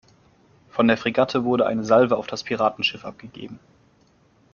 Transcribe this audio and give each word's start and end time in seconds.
Von 0.71 0.87
der 0.87 0.97
Fregatte 0.97 1.43
wurde 1.43 1.67
eine 1.67 1.85
Salve 1.85 2.17
auf 2.17 2.25
das 2.25 2.41
Piratenschiff 2.41 3.05
abgegeben. 3.05 3.59